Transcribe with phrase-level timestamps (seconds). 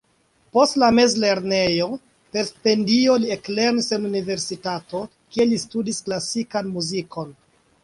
[0.55, 1.87] Post la mezlernejo,
[2.37, 5.05] per stipendio li eklernis en universitato,
[5.37, 7.33] kie li studis klasikan muzikon.